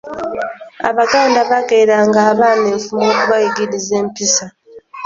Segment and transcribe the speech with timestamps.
[0.89, 4.45] Abaganda baagereranga abaana enfumo okubayigiriza empisa.